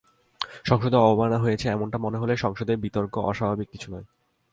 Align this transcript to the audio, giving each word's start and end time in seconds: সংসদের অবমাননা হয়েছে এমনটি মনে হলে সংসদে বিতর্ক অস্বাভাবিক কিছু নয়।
সংসদের 0.63 0.99
অবমাননা 0.99 1.37
হয়েছে 1.39 1.65
এমনটি 1.69 1.97
মনে 1.97 2.17
হলে 2.17 2.33
সংসদে 2.37 2.73
বিতর্ক 2.75 3.13
অস্বাভাবিক 3.29 3.67
কিছু 3.71 3.87
নয়। 3.91 4.07